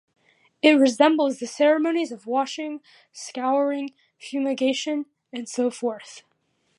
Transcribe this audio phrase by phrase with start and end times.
[0.63, 6.23] It resembles the ceremonies of washing, scouring, fumigation, and so forth.